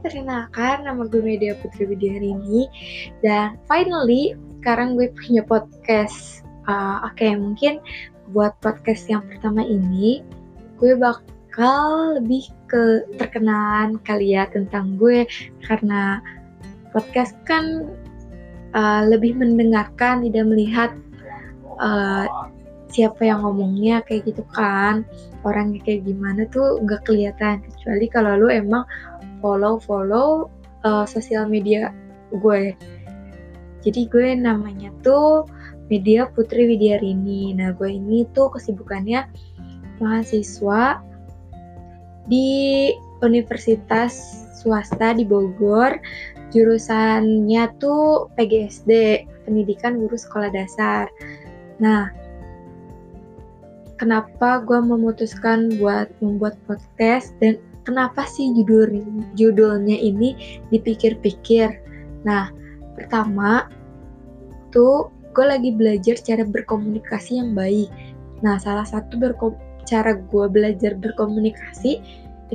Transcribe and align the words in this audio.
perkenalkan 0.00 0.88
nama 0.88 1.04
gue 1.06 1.20
Media 1.20 1.52
Putri 1.60 1.84
Widya 1.84 2.16
hari 2.16 2.32
ini. 2.32 2.66
Dan 3.20 3.60
finally 3.68 4.34
sekarang 4.60 4.96
gue 4.96 5.12
punya 5.12 5.44
podcast. 5.44 6.44
Uh, 6.68 7.04
Oke, 7.08 7.24
okay, 7.24 7.32
mungkin 7.36 7.80
buat 8.32 8.56
podcast 8.64 9.08
yang 9.08 9.24
pertama 9.26 9.64
ini 9.64 10.22
gue 10.80 10.96
bakal 10.96 12.16
lebih 12.16 12.48
ke 12.70 13.04
perkenalan 13.20 14.00
kali 14.04 14.36
ya 14.36 14.48
tentang 14.48 14.96
gue. 14.96 15.28
Karena 15.64 16.20
podcast 16.92 17.36
kan 17.44 17.88
uh, 18.72 19.02
lebih 19.04 19.36
mendengarkan 19.36 20.24
tidak 20.24 20.44
melihat 20.48 20.90
uh, 21.80 22.24
siapa 22.90 23.22
yang 23.22 23.44
ngomongnya 23.46 24.02
kayak 24.08 24.32
gitu 24.32 24.42
kan. 24.52 25.04
Orangnya 25.44 25.80
kayak 25.84 26.04
gimana 26.04 26.44
tuh 26.52 26.80
nggak 26.84 27.06
kelihatan. 27.08 27.64
Kecuali 27.64 28.06
kalau 28.12 28.36
lu 28.36 28.48
emang 28.52 28.84
follow 29.40 29.80
follow 29.82 30.48
uh, 30.84 31.04
sosial 31.04 31.48
media 31.48 31.92
gue. 32.32 32.76
Jadi 33.80 34.06
gue 34.12 34.36
namanya 34.36 34.92
tuh 35.00 35.48
media 35.90 36.28
Putri 36.30 36.68
Widyarini 36.70 37.56
nah 37.56 37.74
gue 37.74 37.90
ini 37.90 38.28
tuh 38.36 38.52
kesibukannya 38.54 39.26
mahasiswa 39.98 41.02
di 42.30 42.92
Universitas 43.20 44.46
swasta 44.56 45.16
di 45.16 45.24
Bogor. 45.26 45.98
Jurusannya 46.50 47.70
tuh 47.78 48.26
PGSD 48.34 49.22
pendidikan 49.46 50.02
guru 50.02 50.18
sekolah 50.18 50.50
dasar. 50.50 51.06
Nah 51.78 52.10
kenapa 54.00 54.64
gue 54.64 54.80
memutuskan 54.80 55.76
buat 55.76 56.08
membuat 56.24 56.56
podcast 56.64 57.36
dan 57.44 57.60
kenapa 57.90 58.22
sih 58.22 58.54
judul 58.54 59.02
judulnya 59.34 59.98
ini 59.98 60.62
dipikir-pikir. 60.70 61.82
Nah, 62.22 62.54
pertama 62.94 63.66
tuh 64.70 65.10
gue 65.34 65.42
lagi 65.42 65.74
belajar 65.74 66.14
cara 66.22 66.46
berkomunikasi 66.46 67.42
yang 67.42 67.58
baik. 67.58 67.90
Nah, 68.46 68.62
salah 68.62 68.86
satu 68.86 69.18
cara 69.90 70.14
gue 70.14 70.46
belajar 70.46 70.94
berkomunikasi 70.94 71.98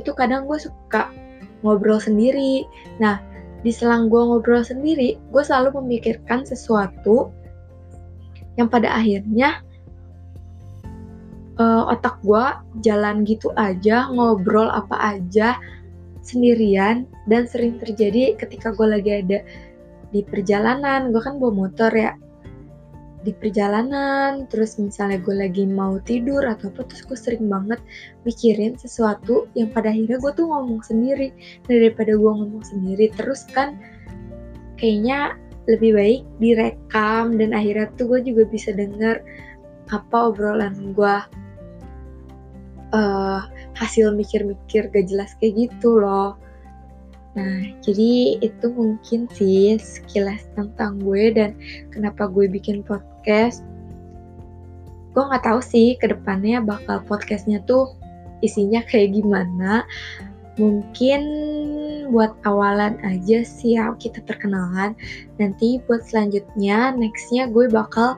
itu 0.00 0.10
kadang 0.16 0.48
gue 0.48 0.56
suka 0.56 1.12
ngobrol 1.60 2.00
sendiri. 2.00 2.64
Nah, 2.96 3.20
di 3.60 3.68
selang 3.68 4.08
gue 4.08 4.20
ngobrol 4.20 4.64
sendiri, 4.64 5.20
gue 5.20 5.42
selalu 5.44 5.84
memikirkan 5.84 6.48
sesuatu 6.48 7.28
yang 8.56 8.72
pada 8.72 8.88
akhirnya 8.88 9.60
uh, 11.60 11.92
otak 11.92 12.20
gue 12.24 12.44
jalan 12.84 13.24
gitu 13.24 13.52
aja 13.56 14.08
ngobrol 14.12 14.68
apa 14.68 15.18
aja 15.18 15.56
sendirian 16.26 17.06
dan 17.30 17.46
sering 17.46 17.78
terjadi 17.78 18.34
ketika 18.34 18.74
gue 18.74 18.86
lagi 18.86 19.10
ada 19.22 19.38
di 20.10 20.20
perjalanan. 20.26 21.14
Gue 21.14 21.22
kan 21.22 21.38
bawa 21.38 21.68
motor 21.68 21.92
ya 21.94 22.18
di 23.26 23.34
perjalanan 23.34 24.46
terus 24.46 24.78
misalnya 24.78 25.18
gue 25.18 25.34
lagi 25.34 25.66
mau 25.66 25.98
tidur 25.98 26.46
atau 26.46 26.70
apa 26.70 26.86
terus 26.86 27.02
gue 27.10 27.18
sering 27.18 27.50
banget 27.50 27.82
mikirin 28.22 28.78
sesuatu 28.78 29.50
yang 29.58 29.74
pada 29.74 29.90
akhirnya 29.90 30.18
gue 30.18 30.32
tuh 30.34 30.46
ngomong 30.46 30.82
sendiri. 30.82 31.30
Daripada 31.66 32.14
gue 32.14 32.32
ngomong 32.42 32.62
sendiri 32.66 33.06
terus 33.14 33.46
kan 33.50 33.78
kayaknya 34.76 35.38
lebih 35.66 35.98
baik 35.98 36.22
direkam 36.38 37.34
dan 37.38 37.50
akhirnya 37.50 37.90
tuh 37.98 38.06
gue 38.06 38.20
juga 38.30 38.46
bisa 38.46 38.70
denger 38.70 39.18
apa 39.90 40.30
obrolan 40.30 40.94
gue 40.94 41.16
uh, 42.96 43.44
hasil 43.76 44.16
mikir-mikir 44.16 44.88
gak 44.88 45.06
jelas 45.12 45.36
kayak 45.36 45.68
gitu 45.68 46.00
loh. 46.00 46.40
Nah, 47.36 47.68
jadi 47.84 48.40
itu 48.40 48.66
mungkin 48.72 49.28
sih 49.28 49.76
sekilas 49.76 50.48
tentang 50.56 50.96
gue 51.04 51.36
dan 51.36 51.52
kenapa 51.92 52.32
gue 52.32 52.48
bikin 52.48 52.80
podcast. 52.80 53.60
Gue 55.12 55.20
nggak 55.20 55.44
tahu 55.44 55.60
sih 55.60 56.00
ke 56.00 56.08
depannya 56.08 56.64
bakal 56.64 57.04
podcastnya 57.04 57.60
tuh 57.68 57.92
isinya 58.40 58.80
kayak 58.88 59.20
gimana. 59.20 59.84
Mungkin 60.56 61.20
buat 62.08 62.32
awalan 62.48 62.96
aja 63.04 63.44
sih 63.44 63.76
ya 63.76 63.92
kita 64.00 64.24
perkenalan. 64.24 64.96
Nanti 65.36 65.76
buat 65.84 66.08
selanjutnya, 66.08 66.96
nextnya 66.96 67.52
gue 67.52 67.68
bakal 67.68 68.16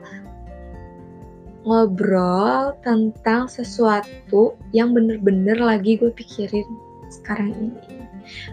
ngobrol 1.67 2.75
tentang 2.85 3.51
sesuatu 3.51 4.55
yang 4.71 4.95
bener-bener 4.95 5.59
lagi 5.59 5.99
gue 5.99 6.11
pikirin 6.13 6.65
sekarang 7.11 7.51
ini. 7.55 7.99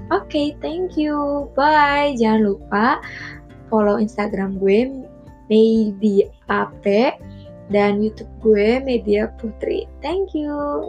Oke, 0.09 0.25
okay, 0.33 0.49
thank 0.65 0.97
you. 0.97 1.47
Bye. 1.53 2.17
Jangan 2.17 2.49
lupa 2.55 2.87
follow 3.69 4.01
Instagram 4.01 4.57
gue 4.57 5.05
Media 5.47 6.27
dan 7.71 7.99
YouTube 8.01 8.31
gue 8.41 8.81
Media 8.83 9.31
Putri. 9.37 9.87
Thank 10.01 10.33
you. 10.33 10.89